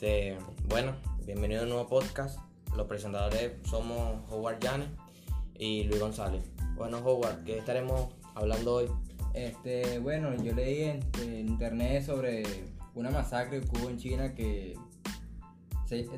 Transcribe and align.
Este, 0.00 0.38
bueno, 0.68 0.94
bienvenido 1.26 1.62
a 1.62 1.64
un 1.64 1.70
nuevo 1.70 1.88
podcast. 1.88 2.38
Los 2.76 2.86
presentadores 2.86 3.54
somos 3.68 4.22
Howard 4.30 4.58
Janes 4.62 4.86
y 5.58 5.82
Luis 5.82 5.98
González. 5.98 6.44
Bueno, 6.76 6.98
Howard, 6.98 7.42
¿qué 7.42 7.58
estaremos 7.58 8.06
hablando 8.36 8.76
hoy? 8.76 8.88
Este, 9.34 9.98
bueno, 9.98 10.40
yo 10.40 10.52
leí 10.52 10.82
en, 10.84 11.48
internet 11.48 12.06
sobre 12.06 12.44
una 12.94 13.10
masacre 13.10 13.60
que 13.60 13.76
hubo 13.76 13.90
en 13.90 13.98
China 13.98 14.36
que 14.36 14.78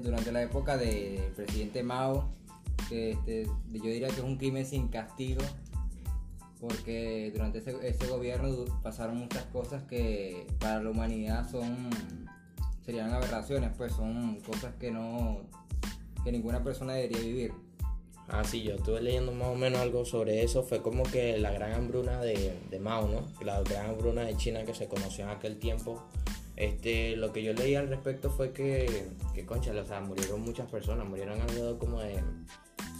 durante 0.03 0.31
la 0.31 0.43
época 0.43 0.77
del 0.77 1.33
presidente 1.33 1.83
Mao, 1.83 2.29
que 2.91 3.12
este, 3.12 3.47
yo 3.71 3.85
diría 3.85 4.09
que 4.09 4.17
es 4.17 4.25
un 4.25 4.37
crimen 4.37 4.67
sin 4.67 4.89
castigo, 4.89 5.41
porque 6.61 7.31
durante 7.33 7.61
ese, 7.61 8.07
gobierno 8.08 8.62
pasaron 8.82 9.17
muchas 9.17 9.44
cosas 9.44 9.85
que 9.85 10.46
para 10.58 10.82
la 10.82 10.90
humanidad 10.90 11.50
son 11.50 11.89
serían 12.90 13.12
aberraciones, 13.12 13.71
pues 13.76 13.93
son 13.93 14.40
cosas 14.40 14.75
que 14.75 14.90
no 14.90 15.43
que 16.25 16.32
ninguna 16.32 16.62
persona 16.62 16.94
debería 16.94 17.21
vivir. 17.21 17.53
Ah, 18.29 18.43
sí, 18.44 18.62
yo 18.62 18.75
estuve 18.75 19.00
leyendo 19.00 19.31
más 19.32 19.48
o 19.48 19.54
menos 19.54 19.81
algo 19.81 20.04
sobre 20.04 20.43
eso. 20.43 20.64
Fue 20.64 20.82
como 20.82 21.04
que 21.04 21.39
la 21.39 21.53
gran 21.53 21.72
hambruna 21.72 22.21
de, 22.21 22.57
de 22.68 22.79
Mao, 22.81 23.08
¿no? 23.08 23.26
La 23.45 23.61
gran 23.62 23.90
hambruna 23.90 24.22
de 24.22 24.36
China 24.36 24.64
que 24.64 24.75
se 24.75 24.89
conoció 24.89 25.25
en 25.25 25.31
aquel 25.31 25.58
tiempo. 25.58 26.03
Este, 26.57 27.17
lo 27.17 27.32
que 27.32 27.43
yo 27.45 27.53
leí 27.53 27.76
al 27.76 27.89
respecto 27.89 28.29
fue 28.29 28.53
que, 28.53 29.09
que 29.34 29.46
concha, 29.46 29.72
o 29.72 29.84
sea, 29.84 30.00
murieron 30.00 30.43
muchas 30.43 30.68
personas. 30.68 31.09
Murieron 31.09 31.40
alrededor 31.40 31.79
como 31.79 32.00
de 32.00 32.20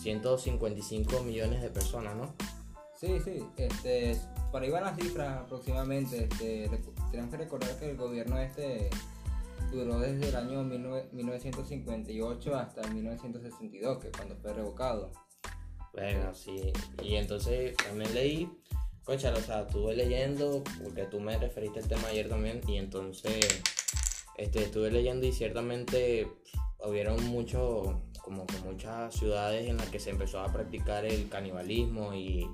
155 0.03 1.23
millones 1.25 1.63
de 1.63 1.69
personas, 1.69 2.17
¿no? 2.17 2.35
Sí, 2.97 3.19
sí, 3.25 3.43
este, 3.57 4.17
por 4.53 4.63
ahí 4.63 4.71
van 4.71 4.85
las 4.85 4.97
cifras 4.97 5.39
aproximadamente. 5.39 6.25
Este, 6.25 6.71
tenemos 7.11 7.31
que 7.31 7.37
recordar 7.37 7.77
que 7.79 7.91
el 7.91 7.97
gobierno 7.97 8.39
este 8.39 8.91
duró 9.71 9.99
desde 9.99 10.29
el 10.29 10.37
año 10.37 10.65
19 10.65 11.11
1958 11.13 12.57
hasta 12.57 12.83
el 12.83 12.95
1962, 12.95 13.99
que 13.99 14.11
cuando 14.11 14.37
fue 14.37 14.53
revocado. 14.53 15.13
Bueno, 15.93 16.35
sí. 16.35 16.73
Y 17.03 17.17
entonces 17.17 17.77
también 17.77 18.15
leí, 18.15 18.51
concha, 19.05 19.33
o 19.33 19.41
sea, 19.41 19.63
estuve 19.63 19.95
leyendo, 19.97 20.63
porque 20.83 21.05
tú 21.05 21.21
me 21.21 21.37
referiste 21.37 21.81
al 21.81 21.89
tema 21.89 22.09
ayer 22.09 22.29
también, 22.29 22.61
y 22.67 22.77
entonces 22.77 23.63
este, 24.37 24.65
estuve 24.65 24.91
leyendo 24.91 25.27
y 25.27 25.33
ciertamente 25.33 26.31
hubieron 26.79 27.23
mucho, 27.27 28.03
como 28.23 28.47
que 28.47 28.59
muchas 28.59 29.15
ciudades 29.15 29.69
en 29.69 29.77
las 29.77 29.89
que 29.89 29.99
se 29.99 30.11
empezó 30.11 30.41
a 30.41 30.53
practicar 30.53 31.05
el 31.05 31.29
canibalismo 31.29 32.15
y, 32.15 32.49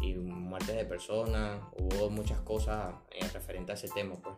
y 0.00 0.14
muertes 0.14 0.76
de 0.76 0.84
personas, 0.86 1.60
hubo 1.78 2.10
muchas 2.10 2.40
cosas 2.40 2.94
eh, 3.12 3.28
referentes 3.32 3.70
a 3.82 3.86
ese 3.86 3.94
tema, 3.94 4.16
pues. 4.22 4.36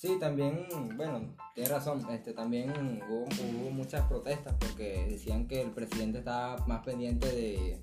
Sí, 0.00 0.16
también, 0.20 0.64
bueno, 0.96 1.34
tienes 1.56 1.72
razón, 1.72 2.06
este, 2.12 2.32
también 2.32 2.70
hubo, 3.10 3.24
hubo 3.24 3.70
muchas 3.70 4.06
protestas 4.06 4.54
porque 4.60 5.04
decían 5.10 5.48
que 5.48 5.60
el 5.62 5.72
presidente 5.72 6.18
estaba 6.18 6.64
más 6.68 6.84
pendiente 6.84 7.26
de, 7.26 7.80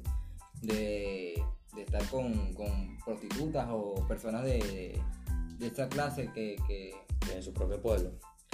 de, 0.61 1.43
de 1.73 1.81
estar 1.81 2.01
con, 2.07 2.53
con 2.53 2.97
prostitutas 3.03 3.67
o 3.69 3.95
personas 4.07 4.45
de, 4.45 4.97
de 5.57 5.67
esta 5.67 5.89
clase 5.89 6.31
que, 6.33 6.55
que, 6.65 6.93
de 7.33 7.41
su 7.41 7.51
propio 7.53 7.81
pueblo. 7.81 8.11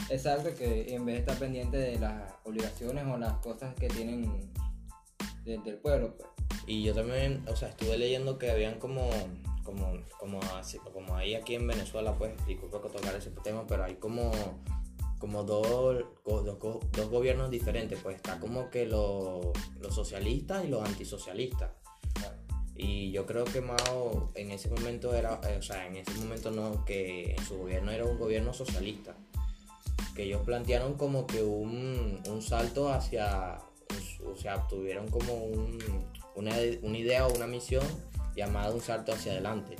Exacto, 0.09 0.49
que 0.55 0.95
en 0.95 1.05
vez 1.05 1.13
de 1.17 1.19
estar 1.19 1.37
pendiente 1.37 1.77
de 1.77 1.99
las 1.99 2.33
obligaciones 2.45 3.05
o 3.05 3.15
las 3.17 3.33
cosas 3.33 3.75
que 3.75 3.89
tienen 3.89 4.51
de- 5.45 5.59
del 5.59 5.77
pueblo, 5.77 6.15
pues. 6.17 6.29
Y 6.65 6.81
yo 6.81 6.95
también, 6.95 7.43
o 7.47 7.55
sea, 7.55 7.69
estuve 7.69 7.95
leyendo 7.99 8.39
que 8.39 8.49
habían 8.49 8.79
como, 8.79 9.07
como, 9.71 9.93
como, 10.19 10.39
así, 10.55 10.77
como 10.79 11.15
ahí 11.15 11.35
aquí 11.35 11.55
en 11.55 11.67
Venezuela, 11.67 12.15
pues, 12.17 12.33
disculpa 12.45 12.81
que 12.81 12.89
tocar 12.89 13.15
ese 13.15 13.31
tema, 13.43 13.65
pero 13.67 13.83
hay 13.85 13.95
como, 13.95 14.31
como 15.19 15.43
dos, 15.43 16.03
dos, 16.25 16.45
dos 16.91 17.09
gobiernos 17.09 17.49
diferentes, 17.49 17.99
pues 18.01 18.17
está 18.17 18.39
como 18.39 18.69
que 18.69 18.85
los 18.85 19.47
los 19.79 19.95
socialistas 19.95 20.65
y 20.65 20.67
los 20.67 20.87
antisocialistas. 20.87 21.71
Y 22.75 23.11
yo 23.11 23.25
creo 23.25 23.43
que 23.43 23.61
Mao 23.61 24.31
en 24.33 24.51
ese 24.51 24.69
momento 24.69 25.13
era, 25.13 25.39
eh, 25.47 25.57
o 25.59 25.61
sea, 25.61 25.85
en 25.85 25.97
ese 25.97 26.13
momento 26.15 26.49
no, 26.49 26.83
que 26.85 27.35
en 27.37 27.45
su 27.45 27.57
gobierno 27.57 27.91
era 27.91 28.05
un 28.05 28.17
gobierno 28.17 28.53
socialista. 28.53 29.15
Que 30.15 30.23
ellos 30.23 30.41
plantearon 30.43 30.95
como 30.95 31.27
que 31.27 31.43
un, 31.43 32.21
un 32.27 32.41
salto 32.41 32.91
hacia, 32.91 33.59
o 34.25 34.35
sea, 34.35 34.67
tuvieron 34.67 35.07
como 35.09 35.33
un, 35.33 35.77
una, 36.35 36.55
una 36.81 36.97
idea 36.97 37.27
o 37.27 37.35
una 37.35 37.45
misión 37.45 37.85
llamada 38.35 38.73
un 38.73 38.81
salto 38.81 39.13
hacia 39.13 39.33
adelante. 39.33 39.77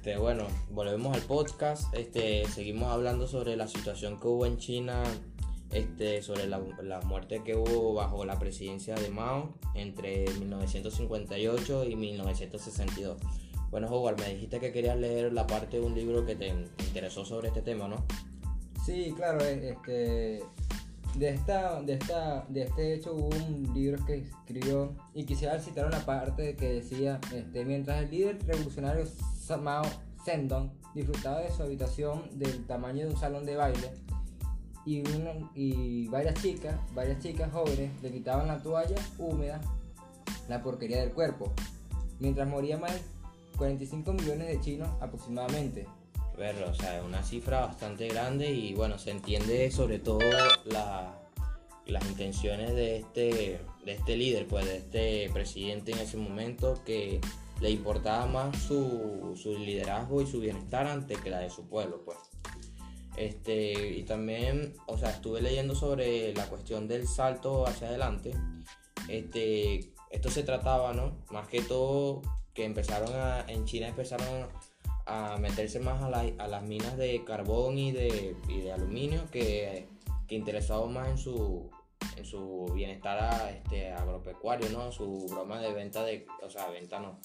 Este, 0.00 0.16
bueno, 0.16 0.46
volvemos 0.70 1.14
al 1.14 1.22
podcast. 1.22 1.92
Este, 1.94 2.46
seguimos 2.46 2.90
hablando 2.90 3.26
sobre 3.26 3.54
la 3.56 3.68
situación 3.68 4.18
que 4.18 4.28
hubo 4.28 4.46
en 4.46 4.56
China, 4.56 5.02
este, 5.70 6.22
sobre 6.22 6.46
la, 6.46 6.58
la 6.82 7.02
muerte 7.02 7.42
que 7.44 7.54
hubo 7.54 7.92
bajo 7.92 8.24
la 8.24 8.38
presidencia 8.38 8.94
de 8.94 9.10
Mao 9.10 9.54
entre 9.74 10.24
1958 10.38 11.84
y 11.84 11.96
1962. 11.96 13.18
Bueno, 13.70 13.86
Howard, 13.88 14.18
me 14.20 14.30
dijiste 14.34 14.58
que 14.58 14.72
querías 14.72 14.96
leer 14.98 15.32
la 15.32 15.46
parte 15.46 15.78
de 15.78 15.86
un 15.86 15.94
libro 15.94 16.26
que 16.26 16.34
te 16.34 16.48
interesó 16.48 17.24
sobre 17.24 17.48
este 17.48 17.62
tema, 17.62 17.86
¿no? 17.86 18.04
Sí, 18.84 19.12
claro, 19.16 19.44
este, 19.44 20.42
de, 21.14 21.28
esta, 21.28 21.80
de, 21.82 21.92
esta, 21.94 22.44
de 22.48 22.62
este 22.62 22.94
hecho 22.94 23.14
hubo 23.14 23.28
un 23.28 23.72
libro 23.72 24.04
que 24.04 24.14
escribió 24.14 24.92
y 25.14 25.24
quisiera 25.24 25.58
citar 25.60 25.86
una 25.86 26.04
parte 26.04 26.56
que 26.56 26.74
decía, 26.74 27.20
este, 27.32 27.64
mientras 27.64 28.02
el 28.02 28.10
líder 28.10 28.38
revolucionario 28.46 29.04
Mao 29.62 29.84
Zedong 30.24 30.70
disfrutaba 30.94 31.40
de 31.40 31.50
su 31.50 31.62
habitación 31.62 32.22
del 32.38 32.66
tamaño 32.66 33.06
de 33.06 33.14
un 33.14 33.20
salón 33.20 33.44
de 33.46 33.56
baile 33.56 33.90
y, 34.86 35.00
una- 35.00 35.50
y 35.54 36.08
varias 36.08 36.34
chicas, 36.42 36.74
varias 36.94 37.20
chicas 37.20 37.52
jóvenes 37.52 37.90
le 38.02 38.10
quitaban 38.10 38.48
la 38.48 38.60
toalla 38.62 38.96
húmeda, 39.18 39.60
la 40.48 40.62
porquería 40.62 41.00
del 41.00 41.12
cuerpo, 41.12 41.52
mientras 42.18 42.48
morían 42.48 42.80
más 42.80 42.92
45 43.60 44.14
millones 44.14 44.48
de 44.48 44.60
chinos 44.62 44.88
aproximadamente. 45.02 45.86
Verlo, 46.38 46.70
o 46.70 46.74
sea, 46.74 46.96
es 46.98 47.04
una 47.04 47.22
cifra 47.22 47.60
bastante 47.66 48.08
grande 48.08 48.50
y 48.50 48.72
bueno, 48.72 48.98
se 48.98 49.10
entiende 49.10 49.70
sobre 49.70 49.98
todo 49.98 50.20
la- 50.64 51.14
las 51.84 52.02
intenciones 52.06 52.74
de 52.74 52.96
este, 52.96 53.60
de 53.84 53.92
este 53.92 54.16
líder, 54.16 54.46
pues 54.46 54.64
de 54.64 54.76
este 54.78 55.30
presidente 55.34 55.92
en 55.92 55.98
ese 55.98 56.16
momento 56.16 56.80
que 56.86 57.20
le 57.60 57.70
importaba 57.70 58.24
más 58.24 58.56
su, 58.62 59.36
su 59.36 59.58
liderazgo 59.58 60.22
y 60.22 60.26
su 60.26 60.40
bienestar 60.40 60.86
antes 60.86 61.18
que 61.20 61.28
la 61.28 61.40
de 61.40 61.50
su 61.50 61.66
pueblo, 61.68 62.00
pues. 62.02 62.16
Este, 63.18 63.90
y 63.98 64.04
también, 64.04 64.72
o 64.86 64.96
sea, 64.96 65.10
estuve 65.10 65.42
leyendo 65.42 65.74
sobre 65.74 66.32
la 66.34 66.46
cuestión 66.48 66.88
del 66.88 67.06
salto 67.06 67.66
hacia 67.66 67.88
adelante. 67.88 68.32
Este, 69.08 69.92
esto 70.10 70.30
se 70.30 70.44
trataba, 70.44 70.94
¿no? 70.94 71.18
Más 71.30 71.46
que 71.48 71.60
todo 71.60 72.22
que 72.60 72.66
empezaron 72.66 73.08
a, 73.14 73.46
en 73.48 73.64
China 73.64 73.88
empezaron 73.88 74.46
a 75.06 75.38
meterse 75.38 75.80
más 75.80 76.02
a, 76.02 76.10
la- 76.10 76.30
a 76.44 76.46
las 76.46 76.62
minas 76.62 76.94
de 76.98 77.24
carbón 77.24 77.78
y 77.78 77.90
de, 77.90 78.36
y 78.48 78.60
de 78.60 78.70
aluminio 78.72 79.22
que, 79.30 79.88
que 80.28 80.34
interesados 80.34 80.90
más 80.90 81.08
en 81.08 81.16
su, 81.16 81.70
en 82.16 82.24
su 82.26 82.70
bienestar 82.74 83.50
este, 83.50 83.92
agropecuario, 83.92 84.68
¿no? 84.68 84.92
Su 84.92 85.26
broma 85.30 85.58
de 85.58 85.72
venta 85.72 86.04
de, 86.04 86.26
o 86.42 86.50
sea, 86.50 86.68
venta 86.68 87.00
no, 87.00 87.18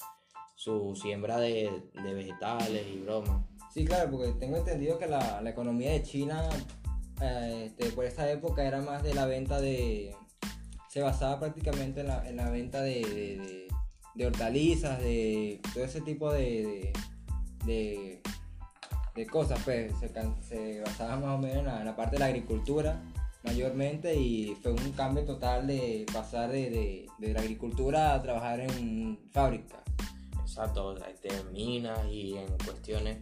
su 0.54 0.96
siembra 0.96 1.38
de, 1.38 1.70
de 2.02 2.14
vegetales 2.14 2.86
y 2.86 2.98
bromas. 3.00 3.44
Sí, 3.74 3.84
claro, 3.84 4.10
porque 4.10 4.32
tengo 4.40 4.56
entendido 4.56 4.98
que 4.98 5.06
la, 5.06 5.42
la 5.42 5.50
economía 5.50 5.90
de 5.92 6.02
China 6.02 6.48
eh, 7.20 7.64
este, 7.66 7.90
por 7.90 8.06
esa 8.06 8.30
época 8.32 8.64
era 8.66 8.80
más 8.80 9.02
de 9.02 9.12
la 9.12 9.26
venta 9.26 9.60
de... 9.60 10.16
Se 10.88 11.02
basaba 11.02 11.38
prácticamente 11.38 12.00
en 12.00 12.06
la, 12.06 12.26
en 12.26 12.36
la 12.36 12.48
venta 12.48 12.80
de- 12.80 13.65
de 14.16 14.26
hortalizas, 14.26 14.98
de 15.00 15.60
todo 15.72 15.84
ese 15.84 16.00
tipo 16.00 16.32
de, 16.32 16.92
de, 17.64 18.20
cosas, 19.30 19.60
pues 19.64 19.92
se, 20.48 20.80
basaba 20.80 21.16
más 21.16 21.36
o 21.36 21.38
menos 21.38 21.58
en 21.58 21.66
la, 21.66 21.80
en 21.80 21.86
la 21.86 21.96
parte 21.96 22.16
de 22.16 22.20
la 22.20 22.26
agricultura 22.26 23.02
mayormente 23.42 24.14
y 24.14 24.56
fue 24.62 24.72
un 24.72 24.92
cambio 24.92 25.24
total 25.24 25.66
de 25.66 26.04
pasar 26.12 26.50
de, 26.50 27.06
de- 27.18 27.32
la 27.32 27.40
agricultura 27.40 28.14
a 28.14 28.22
trabajar 28.22 28.60
en 28.60 29.18
fábrica. 29.32 29.82
Exacto, 30.40 30.96
en 31.22 31.52
minas 31.52 32.00
y 32.10 32.36
en 32.36 32.46
cuestiones. 32.64 33.18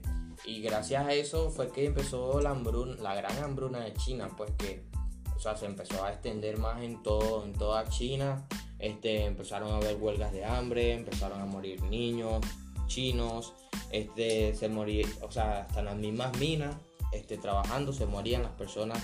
Y 0.47 0.61
gracias 0.61 1.07
a 1.07 1.13
eso 1.13 1.51
fue 1.51 1.71
que 1.71 1.87
empezó 1.87 2.41
la 2.41 2.51
hambruna, 2.51 2.97
la 3.03 3.15
gran 3.15 3.37
hambruna 3.43 3.81
de 3.81 3.93
China, 3.95 4.29
pues 4.37 4.51
que 4.59 4.85
o 5.35 5.39
sea, 5.39 5.57
se 5.57 5.67
empezó 5.67 6.05
a 6.05 6.11
extender 6.13 6.59
más 6.59 6.83
en 6.83 7.03
todo, 7.03 7.45
en 7.45 7.53
toda 7.53 7.89
China. 7.89 8.47
Este, 8.85 9.25
empezaron 9.25 9.73
a 9.73 9.77
haber 9.77 9.97
huelgas 9.97 10.31
de 10.31 10.45
hambre, 10.45 10.93
empezaron 10.93 11.41
a 11.41 11.47
morir 11.47 11.83
niños, 11.85 12.45
chinos, 12.87 13.55
este, 13.91 14.55
se 14.55 14.69
moría, 14.69 15.07
o 15.23 15.33
sea, 15.33 15.63
hasta 15.63 15.83
las 15.83 15.97
mismas 15.97 16.37
minas, 16.39 16.77
este, 17.11 17.39
trabajando, 17.39 17.95
se 17.95 18.05
morían 18.05 18.43
las 18.43 18.53
personas 18.53 19.03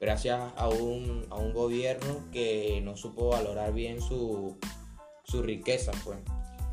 gracias 0.00 0.52
a 0.56 0.68
un, 0.68 1.26
a 1.30 1.36
un 1.36 1.52
gobierno 1.52 2.24
que 2.32 2.80
no 2.82 2.96
supo 2.96 3.28
valorar 3.28 3.72
bien 3.72 4.00
su, 4.00 4.58
su 5.22 5.42
riqueza, 5.42 5.92
pues. 6.02 6.18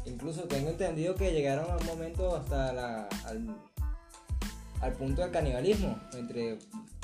Incluso 0.08 0.46
tengo 0.46 0.72
entendido 0.72 1.14
que 1.14 1.34
llegaron 1.34 1.70
a 1.70 1.78
un 1.78 1.86
momento 1.86 2.36
hasta 2.36 2.74
la, 2.74 3.08
al, 3.26 3.56
al 4.82 4.94
punto 4.94 5.22
del 5.22 5.30
canibalismo 5.30 5.96
entre 6.14 6.58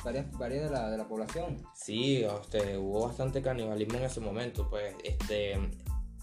varias, 0.03 0.31
varias 0.37 0.63
de, 0.65 0.69
la, 0.69 0.89
de 0.89 0.97
la 0.97 1.07
población. 1.07 1.65
Sí, 1.73 2.23
este, 2.23 2.77
hubo 2.77 3.07
bastante 3.07 3.41
canibalismo 3.41 3.97
en 3.97 4.03
ese 4.03 4.19
momento, 4.19 4.69
pues, 4.69 4.95
este, 5.03 5.59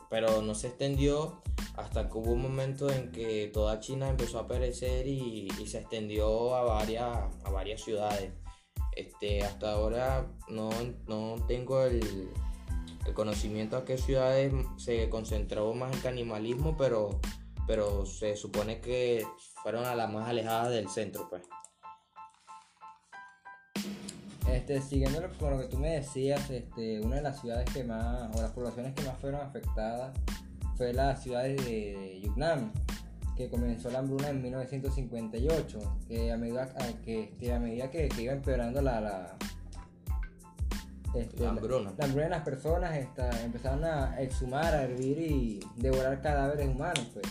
pero 0.09 0.43
no 0.43 0.55
se 0.55 0.69
extendió 0.69 1.43
hasta 1.77 2.09
que 2.09 2.19
hubo 2.19 2.33
un 2.33 2.43
momento 2.43 2.91
en 2.91 3.13
que 3.13 3.51
toda 3.53 3.81
China 3.81 4.09
empezó 4.09 4.39
a 4.39 4.47
perecer 4.47 5.07
y, 5.07 5.49
y 5.59 5.67
se 5.67 5.79
extendió 5.79 6.55
a 6.55 6.63
varias, 6.65 7.17
a 7.45 7.51
varias 7.51 7.81
ciudades. 7.83 8.33
Este, 8.97 9.43
hasta 9.43 9.73
ahora 9.73 10.27
no, 10.49 10.71
no 11.07 11.37
tengo 11.47 11.85
el, 11.85 12.31
conocimiento 13.15 13.77
a 13.77 13.85
qué 13.85 13.99
ciudades 13.99 14.53
se 14.77 15.09
concentró 15.09 15.73
más 15.75 15.93
el 15.93 16.01
canibalismo, 16.01 16.77
pero, 16.77 17.19
pero 17.67 18.07
se 18.07 18.37
supone 18.37 18.81
que 18.81 19.27
fueron 19.63 19.85
a 19.85 19.97
las 19.97 20.13
más 20.13 20.29
alejadas 20.29 20.71
del 20.71 20.89
centro, 20.89 21.29
pues. 21.29 21.43
Este, 24.53 24.81
siguiendo 24.83 25.21
con 25.39 25.53
lo 25.53 25.59
que 25.61 25.67
tú 25.67 25.79
me 25.79 25.91
decías, 25.91 26.51
este, 26.51 27.01
una 27.01 27.17
de 27.17 27.23
las 27.23 27.41
ciudades 27.41 27.69
que 27.73 27.85
más, 27.85 28.35
o 28.37 28.43
las 28.43 28.51
poblaciones 28.51 28.95
que 28.95 29.03
más 29.03 29.17
fueron 29.19 29.41
afectadas 29.41 30.17
fue 30.77 30.93
la 30.93 31.17
ciudad 31.17 31.45
de 31.45 32.21
Yunnan, 32.23 32.73
que 33.37 33.49
comenzó 33.49 33.91
la 33.91 34.01
hambruna 34.01 34.29
en 34.31 34.43
1958, 34.43 35.79
que 36.09 36.33
a 36.33 36.37
medida, 36.37 36.75
que, 37.05 37.35
que, 37.39 37.53
a 37.53 37.59
medida 37.59 37.91
que, 37.91 38.09
que 38.09 38.23
iba 38.23 38.33
empeorando 38.33 38.83
la, 38.83 39.01
la, 39.01 39.37
este, 41.15 41.43
La 41.43 41.51
hambruna. 41.51 41.93
la 41.97 42.05
hambruna 42.05 42.25
de 42.25 42.31
las 42.31 42.43
personas 42.43 42.97
esta, 42.97 43.43
empezaron 43.43 43.85
a 43.85 44.21
exhumar, 44.21 44.75
a 44.75 44.83
hervir 44.85 45.19
y 45.19 45.61
devorar 45.77 46.21
cadáveres 46.21 46.69
humanos. 46.69 47.07
Pues. 47.13 47.27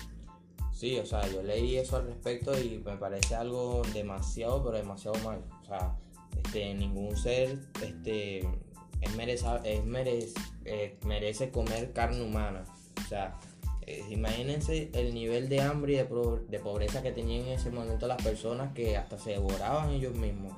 Sí, 0.73 0.97
o 0.97 1.05
sea, 1.05 1.27
yo 1.27 1.41
leí 1.43 1.77
eso 1.77 1.97
al 1.97 2.07
respecto 2.07 2.57
y 2.59 2.81
me 2.85 2.97
parece 2.97 3.35
algo 3.35 3.81
demasiado, 3.93 4.63
pero 4.63 4.77
demasiado 4.77 5.17
mal. 5.23 5.43
O 5.61 5.65
sea, 5.65 5.95
este, 6.37 6.73
ningún 6.73 7.15
ser 7.17 7.59
este, 7.83 8.39
es 8.39 9.15
mereza- 9.15 9.61
es 9.63 9.83
merez- 9.83 10.33
eh, 10.65 10.97
merece 11.05 11.51
comer 11.51 11.91
carne 11.93 12.23
humana. 12.23 12.63
O 13.03 13.07
sea, 13.07 13.39
eh, 13.87 14.03
imagínense 14.09 14.89
el 14.93 15.13
nivel 15.13 15.49
de 15.49 15.61
hambre 15.61 15.93
y 15.93 15.95
de, 15.97 16.05
pro- 16.05 16.37
de 16.47 16.59
pobreza 16.59 17.01
que 17.01 17.11
tenían 17.11 17.47
en 17.47 17.53
ese 17.53 17.71
momento 17.71 18.07
las 18.07 18.21
personas 18.21 18.73
que 18.73 18.97
hasta 18.97 19.17
se 19.17 19.31
devoraban 19.31 19.89
ellos 19.89 20.15
mismos. 20.15 20.53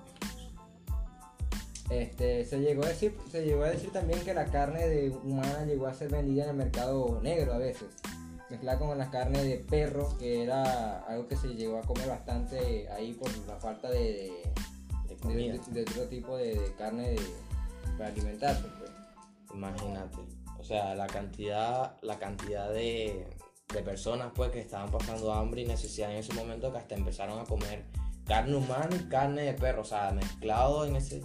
Este, 1.89 2.45
se, 2.45 2.59
llegó 2.61 2.83
a 2.85 2.87
decir, 2.87 3.17
se 3.29 3.43
llegó 3.45 3.63
a 3.63 3.69
decir 3.69 3.91
también 3.91 4.21
que 4.21 4.33
la 4.33 4.45
carne 4.45 4.87
de 4.87 5.09
humana 5.09 5.65
llegó 5.65 5.87
a 5.87 5.93
ser 5.93 6.09
vendida 6.09 6.45
en 6.45 6.51
el 6.51 6.55
mercado 6.55 7.19
negro 7.21 7.53
a 7.53 7.57
veces, 7.57 7.89
mezclada 8.49 8.79
con 8.79 8.97
la 8.97 9.11
carne 9.11 9.43
de 9.43 9.57
perro, 9.57 10.17
que 10.17 10.41
era 10.41 11.01
algo 11.01 11.27
que 11.27 11.35
se 11.35 11.49
llegó 11.49 11.79
a 11.79 11.81
comer 11.81 12.07
bastante 12.07 12.87
ahí 12.91 13.11
por 13.11 13.29
la 13.45 13.57
falta 13.57 13.89
de, 13.89 14.31
De 15.27 15.59
de- 15.71 15.81
otro 15.83 16.07
tipo 16.07 16.37
de, 16.37 16.55
de 16.55 16.73
carne 16.75 17.15
para 17.97 18.09
alimentarse. 18.09 18.63
Pues. 18.79 18.91
Imagínate. 19.53 20.17
O 20.59 20.63
sea, 20.63 20.95
la 20.95 21.07
cantidad, 21.07 21.97
la 22.01 22.19
cantidad 22.19 22.69
de, 22.71 23.27
de 23.73 23.81
personas 23.83 24.31
pues 24.35 24.51
que 24.51 24.59
estaban 24.59 24.91
pasando 24.91 25.33
hambre 25.33 25.61
y 25.61 25.65
necesidad 25.65 26.11
en 26.11 26.17
ese 26.17 26.33
momento 26.33 26.71
que 26.71 26.77
hasta 26.77 26.95
empezaron 26.95 27.39
a 27.39 27.43
comer 27.45 27.85
carne 28.25 28.55
humana 28.55 28.95
y 28.95 29.09
carne 29.09 29.41
de 29.43 29.53
perro. 29.53 29.81
O 29.81 29.85
sea, 29.85 30.11
mezclado 30.11 30.85
en 30.85 30.95
ese. 30.95 31.21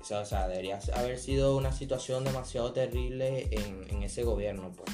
O 0.00 0.04
sea, 0.04 0.20
o 0.20 0.24
sea, 0.26 0.48
debería 0.48 0.78
haber 0.96 1.18
sido 1.18 1.56
una 1.56 1.72
situación 1.72 2.24
demasiado 2.24 2.72
terrible 2.72 3.48
en, 3.52 3.88
en 3.88 4.02
ese 4.02 4.22
gobierno, 4.22 4.72
pues. 4.76 4.90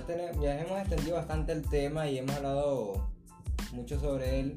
Ya, 0.00 0.06
tenemos, 0.06 0.42
ya 0.42 0.60
hemos 0.60 0.78
extendido 0.80 1.16
bastante 1.16 1.52
el 1.52 1.68
tema 1.68 2.08
y 2.08 2.18
hemos 2.18 2.36
hablado 2.36 3.08
mucho 3.72 3.98
sobre 4.00 4.40
él. 4.40 4.56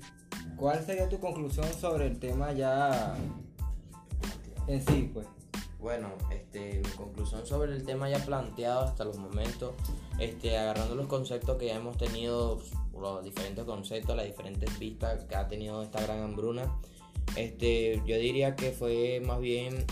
¿Cuál 0.55 0.83
sería 0.85 1.07
tu 1.09 1.19
conclusión 1.19 1.71
sobre 1.73 2.07
el 2.07 2.19
tema 2.19 2.51
ya 2.53 3.15
en 4.67 4.85
sí, 4.85 5.11
pues? 5.13 5.27
Bueno, 5.79 6.09
este, 6.31 6.81
mi 6.83 6.89
conclusión 6.95 7.45
sobre 7.45 7.73
el 7.73 7.83
tema 7.85 8.09
ya 8.09 8.17
planteado 8.25 8.81
hasta 8.81 9.05
los 9.05 9.17
momentos, 9.17 9.73
este, 10.19 10.57
agarrando 10.57 10.95
los 10.95 11.05
conceptos 11.07 11.57
que 11.57 11.67
ya 11.67 11.75
hemos 11.75 11.97
tenido, 11.97 12.59
los 12.99 13.23
diferentes 13.23 13.63
conceptos, 13.63 14.15
las 14.15 14.25
diferentes 14.25 14.79
vistas 14.79 15.23
que 15.25 15.35
ha 15.35 15.47
tenido 15.47 15.83
esta 15.83 16.01
gran 16.01 16.23
hambruna, 16.23 16.75
este, 17.35 18.01
yo 18.07 18.17
diría 18.17 18.55
que 18.55 18.71
fue 18.71 19.21
más 19.23 19.39
bien 19.39 19.85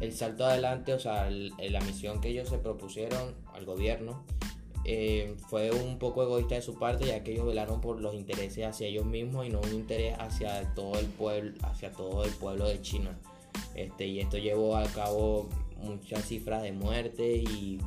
el 0.00 0.12
salto 0.14 0.44
adelante, 0.44 0.92
o 0.92 1.00
sea, 1.00 1.26
el- 1.28 1.54
la 1.58 1.80
misión 1.80 2.20
que 2.20 2.28
ellos 2.28 2.50
se 2.50 2.58
propusieron 2.58 3.34
al 3.54 3.64
gobierno 3.64 4.24
eh, 4.90 5.36
fue 5.48 5.70
un 5.70 5.98
poco 5.98 6.22
egoísta 6.22 6.54
de 6.54 6.62
su 6.62 6.78
parte, 6.78 7.06
ya 7.06 7.22
que 7.22 7.32
ellos 7.32 7.46
velaron 7.46 7.80
por 7.80 8.00
los 8.00 8.14
intereses 8.14 8.64
hacia 8.64 8.86
ellos 8.86 9.04
mismos 9.04 9.46
y 9.46 9.50
no 9.50 9.60
un 9.60 9.74
interés 9.74 10.16
hacia 10.18 10.62
todo 10.74 10.98
el 10.98 11.06
pueblo, 11.06 11.52
hacia 11.62 11.92
todo 11.92 12.24
el 12.24 12.30
pueblo 12.32 12.66
de 12.66 12.80
China. 12.80 13.18
Este, 13.74 14.06
y 14.06 14.20
esto 14.20 14.38
llevó 14.38 14.76
a 14.76 14.84
cabo 14.86 15.48
muchas 15.76 16.24
cifras 16.24 16.62
de 16.62 16.72
muerte 16.72 17.36
y, 17.36 17.78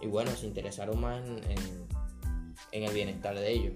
y 0.00 0.06
bueno, 0.06 0.30
se 0.32 0.46
interesaron 0.46 1.00
más 1.00 1.24
en, 1.26 1.38
en- 1.50 1.88
en 2.72 2.82
el 2.84 2.92
bienestar 2.94 3.34
de 3.34 3.50
ellos. 3.50 3.74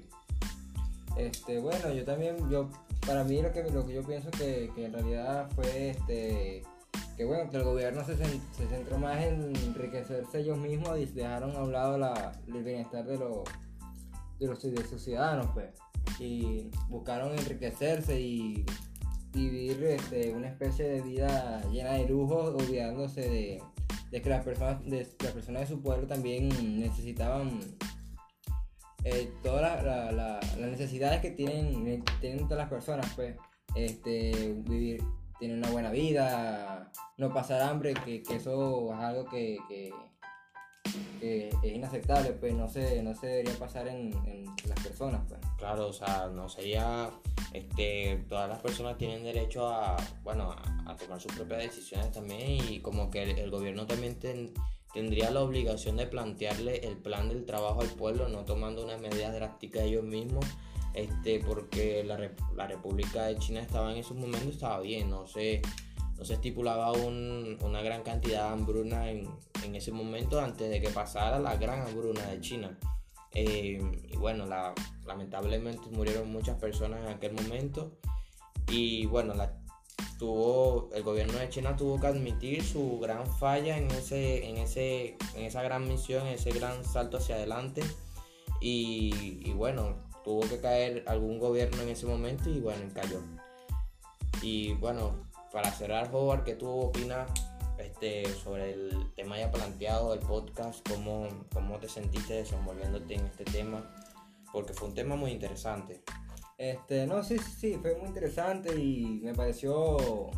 Este, 1.16 1.58
bueno, 1.58 1.92
yo 1.92 2.04
también, 2.04 2.36
yo, 2.50 2.70
para 3.06 3.24
mí 3.24 3.42
lo 3.42 3.52
que, 3.52 3.62
lo 3.64 3.84
que 3.86 3.94
yo 3.94 4.02
pienso 4.02 4.30
que, 4.30 4.70
que 4.74 4.84
en 4.86 4.92
realidad 4.92 5.50
fue, 5.54 5.90
este, 5.90 6.62
que 7.16 7.24
bueno, 7.24 7.50
que 7.50 7.56
el 7.58 7.64
gobierno 7.64 8.04
se, 8.04 8.16
se 8.16 8.66
centró 8.68 8.98
más 8.98 9.22
en 9.22 9.54
enriquecerse 9.56 10.40
ellos 10.40 10.58
mismos 10.58 10.98
y 10.98 11.06
dejaron 11.06 11.54
a 11.56 11.62
un 11.62 11.72
lado 11.72 11.98
la, 11.98 12.32
el 12.46 12.62
bienestar 12.64 13.04
de 13.04 13.18
los, 13.18 13.44
de 14.38 14.46
los 14.46 14.58
sus 14.60 15.02
ciudadanos, 15.02 15.48
pues, 15.54 15.70
y 16.18 16.70
buscaron 16.88 17.32
enriquecerse 17.38 18.20
y, 18.20 18.64
vivir 19.34 19.82
este, 19.84 20.30
una 20.34 20.48
especie 20.48 20.86
de 20.86 21.00
vida 21.00 21.62
llena 21.70 21.92
de 21.94 22.06
lujos, 22.06 22.50
olvidándose 22.54 23.22
de, 23.22 23.62
de 24.10 24.20
que 24.20 24.28
las 24.28 24.44
personas, 24.44 24.84
de, 24.84 25.08
las 25.22 25.32
personas 25.32 25.62
de 25.62 25.66
su 25.68 25.80
pueblo 25.80 26.06
también 26.06 26.50
necesitaban 26.78 27.60
eh, 29.04 29.32
todas 29.42 29.82
la- 29.82 30.12
las 30.12 30.70
necesidades 30.70 31.22
que 31.22 31.30
tienen, 31.30 31.86
eh, 31.88 32.02
tienen 32.20 32.40
todas 32.46 32.58
las 32.58 32.68
personas, 32.68 33.10
pues, 33.16 33.34
este, 33.74 34.54
vivir, 34.66 35.02
tener 35.42 35.58
una 35.58 35.70
buena 35.70 35.90
vida, 35.90 36.92
no 37.16 37.34
pasar 37.34 37.62
hambre, 37.62 37.94
que, 37.94 38.22
eso 38.30 38.92
es 38.92 39.00
algo 39.00 39.24
que, 39.24 39.58
es 41.20 41.64
inaceptable, 41.64 42.30
pues, 42.34 42.54
no 42.54 42.68
se, 42.68 43.02
no 43.02 43.12
se 43.16 43.26
debería 43.26 43.58
pasar 43.58 43.88
en, 43.88 44.12
las 44.68 44.78
personas, 44.86 45.22
pues. 45.28 45.40
Claro, 45.58 45.88
o 45.88 45.92
sea, 45.92 46.30
no 46.32 46.48
sería, 46.48 47.10
este, 47.52 48.24
todas 48.28 48.48
las 48.48 48.60
personas 48.60 48.96
tienen 48.98 49.24
derecho 49.24 49.66
a, 49.66 49.96
bueno, 50.22 50.54
a, 50.86 50.96
tomar 50.96 51.20
sus 51.20 51.32
propias 51.32 51.62
decisiones 51.62 52.12
también 52.12 52.62
y 52.70 52.78
como 52.78 53.10
que 53.10 53.32
el, 53.32 53.50
gobierno 53.50 53.88
también 53.88 54.20
ten- 54.20 54.54
tendría 54.94 55.32
la 55.32 55.40
obligación 55.40 55.96
de 55.96 56.06
plantearle 56.06 56.86
el 56.86 56.98
plan 56.98 57.28
del 57.28 57.44
trabajo 57.46 57.80
al 57.80 57.88
pueblo, 57.88 58.28
no 58.28 58.44
tomando 58.44 58.84
unas 58.84 59.00
medidas 59.00 59.34
drásticas 59.34 59.82
ellos 59.82 60.04
mismos, 60.04 60.46
este, 60.94 61.40
porque 61.40 62.04
la, 62.04 62.18
la 62.54 62.66
República 62.66 63.24
de 63.24 63.38
China 63.38 63.60
estaba 63.60 63.92
en 63.92 63.98
esos 63.98 64.16
momentos, 64.16 64.54
estaba 64.54 64.80
bien, 64.80 65.10
no 65.10 65.26
se, 65.26 65.62
no 66.18 66.24
se 66.24 66.34
estipulaba 66.34 66.92
un- 66.92 67.58
una 67.62 67.82
gran 67.82 68.02
cantidad 68.02 68.46
de 68.48 68.52
hambruna 68.54 69.10
en, 69.10 69.28
en 69.64 69.74
ese 69.74 69.92
momento 69.92 70.40
antes 70.40 70.70
de 70.70 70.80
que 70.80 70.90
pasara 70.90 71.38
la 71.38 71.56
gran 71.56 71.82
hambruna 71.86 72.26
de 72.26 72.40
China. 72.40 72.78
Eh, 73.34 73.80
y 74.10 74.16
bueno, 74.16 74.44
la- 74.46 74.74
lamentablemente 75.06 75.88
murieron 75.90 76.30
muchas 76.30 76.58
personas 76.58 77.00
en 77.00 77.08
aquel 77.08 77.32
momento. 77.32 77.92
Y 78.68 79.06
bueno, 79.06 79.34
la, 79.34 79.58
tuvo, 80.18 80.90
el 80.94 81.02
gobierno 81.02 81.38
de 81.38 81.48
China 81.48 81.76
tuvo 81.76 81.98
que 81.98 82.06
admitir 82.06 82.62
su 82.62 83.00
gran 83.00 83.26
falla 83.38 83.76
en, 83.78 83.90
ese, 83.90 84.46
en, 84.48 84.58
ese, 84.58 85.16
en 85.34 85.44
esa 85.44 85.62
gran 85.62 85.88
misión, 85.88 86.26
en 86.26 86.34
ese 86.34 86.50
gran 86.52 86.84
salto 86.84 87.16
hacia 87.16 87.36
adelante. 87.36 87.82
Y 88.60 89.50
bueno, 89.54 89.96
tuvo 90.24 90.40
que 90.48 90.60
caer 90.60 91.04
algún 91.06 91.38
gobierno 91.38 91.82
en 91.82 91.90
ese 91.90 92.06
momento 92.06 92.50
y 92.50 92.60
bueno, 92.60 92.82
cayó. 92.94 93.20
Y 94.40 94.74
bueno, 94.74 95.28
para 95.52 95.70
cerrar, 95.70 96.10
Howard, 96.12 96.44
¿qué 96.44 96.54
tú 96.54 96.68
opinas 96.68 97.30
este, 97.78 98.24
sobre 98.34 98.72
el 98.72 99.12
tema 99.14 99.38
ya 99.38 99.50
planteado 99.50 100.12
del 100.12 100.20
podcast? 100.20 100.86
¿Cómo, 100.88 101.28
¿Cómo 101.52 101.78
te 101.78 101.88
sentiste 101.88 102.34
desenvolviéndote 102.34 103.14
en 103.14 103.26
este 103.26 103.44
tema? 103.44 103.94
Porque 104.52 104.72
fue 104.72 104.88
un 104.88 104.94
tema 104.94 105.16
muy 105.16 105.30
interesante. 105.30 106.02
Este, 106.58 107.06
no, 107.06 107.22
sí, 107.22 107.38
sí, 107.38 107.52
sí, 107.58 107.78
fue 107.80 107.96
muy 107.96 108.08
interesante 108.08 108.78
y 108.78 109.20
me 109.22 109.34
pareció 109.34 110.30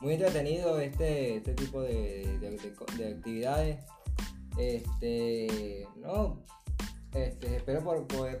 muy 0.00 0.14
entretenido 0.14 0.80
este, 0.80 1.36
este 1.36 1.54
tipo 1.54 1.82
de, 1.82 2.38
de, 2.38 3.08
actividades. 3.08 3.84
Este, 4.56 5.86
no, 5.96 6.42
este, 7.14 7.56
espero 7.56 7.82
por 7.82 8.06
poder 8.06 8.40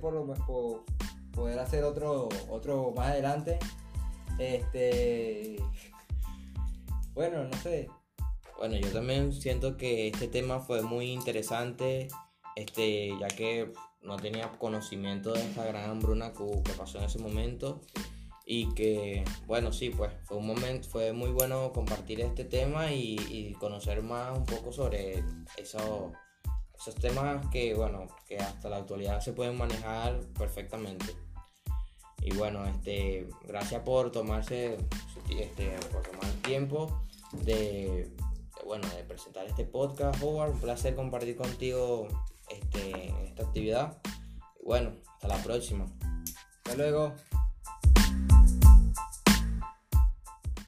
poder 1.32 1.58
hacer 1.58 1.84
otro, 1.84 2.28
otro 2.48 2.92
más 2.96 3.08
adelante. 3.08 3.58
Este, 4.38 5.56
bueno, 7.14 7.44
no 7.44 7.56
sé. 7.58 7.88
Bueno, 8.58 8.76
yo 8.76 8.88
también 8.92 9.32
siento 9.32 9.76
que 9.76 10.08
este 10.08 10.28
tema 10.28 10.60
fue 10.60 10.82
muy 10.82 11.10
interesante, 11.12 12.08
este, 12.56 13.12
ya 13.18 13.28
que 13.28 13.72
no 14.02 14.16
tenía 14.16 14.50
conocimiento 14.58 15.32
de 15.32 15.40
esta 15.40 15.64
gran 15.64 15.90
hambruna 15.90 16.32
que, 16.32 16.72
pasó 16.76 16.98
en 16.98 17.04
ese 17.04 17.18
momento 17.18 17.80
y 18.46 18.72
que 18.74 19.22
bueno 19.46 19.72
sí 19.72 19.90
pues 19.90 20.10
fue 20.24 20.38
un 20.38 20.46
momento 20.46 20.88
fue 20.88 21.12
muy 21.12 21.30
bueno 21.30 21.72
compartir 21.72 22.20
este 22.20 22.44
tema 22.44 22.90
y, 22.92 23.54
conocer 23.60 24.02
más 24.02 24.36
un 24.36 24.46
poco 24.46 24.72
sobre 24.72 25.22
eso, 25.56 26.12
esos 26.80 26.94
temas 26.96 27.46
que 27.48 27.74
bueno 27.74 28.06
que 28.26 28.38
hasta 28.38 28.68
la 28.68 28.78
actualidad 28.78 29.20
se 29.20 29.32
pueden 29.32 29.56
manejar 29.56 30.20
perfectamente 30.38 31.14
y 32.22 32.34
bueno 32.34 32.64
este 32.66 33.28
gracias 33.46 33.82
por 33.82 34.10
tomarse 34.10 34.78
este 35.28 35.76
por 35.92 36.02
tomar 36.02 36.24
el 36.24 36.42
tiempo 36.42 37.02
de, 37.32 38.10
bueno 38.64 38.88
de 38.88 39.04
presentar 39.04 39.46
este 39.46 39.64
podcast 39.64 40.22
Howard 40.22 40.52
un 40.52 40.60
placer 40.60 40.94
compartir 40.94 41.36
contigo 41.36 42.08
este, 42.50 43.14
esta 43.24 43.44
actividad. 43.44 43.98
Bueno, 44.62 44.92
hasta 45.14 45.28
la 45.28 45.42
próxima. 45.42 45.86
Hasta 46.64 46.76
luego. 46.76 47.14